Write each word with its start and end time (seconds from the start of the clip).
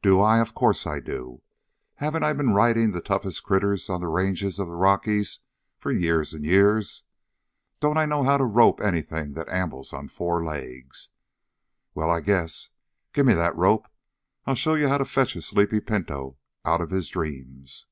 "Do 0.00 0.22
I? 0.22 0.40
Of 0.40 0.54
course 0.54 0.86
I 0.86 1.00
do. 1.00 1.42
Haven't 1.96 2.22
I 2.22 2.32
been 2.32 2.54
riding 2.54 2.92
the 2.92 3.02
toughest 3.02 3.42
critters 3.44 3.90
on 3.90 4.00
the 4.00 4.06
ranges 4.08 4.58
of 4.58 4.68
the 4.70 4.74
Rockies 4.74 5.40
for 5.78 5.90
years 5.92 6.32
and 6.32 6.46
years? 6.46 7.02
Don't 7.78 7.98
I 7.98 8.06
know 8.06 8.22
how 8.22 8.38
to 8.38 8.44
rope 8.46 8.80
anything 8.80 9.34
that 9.34 9.50
ambles 9.50 9.92
on 9.92 10.08
four 10.08 10.42
legs? 10.42 11.10
Well, 11.94 12.08
I 12.10 12.22
guess! 12.22 12.70
Gimme 13.12 13.34
that 13.34 13.54
rope. 13.54 13.86
I'll 14.46 14.54
show 14.54 14.76
you 14.76 14.88
how 14.88 14.96
to 14.96 15.04
fetch 15.04 15.36
a 15.36 15.42
sleepy 15.42 15.80
pinto 15.80 16.38
out 16.64 16.80
of 16.80 16.88
his 16.88 17.10
dreams." 17.10 17.84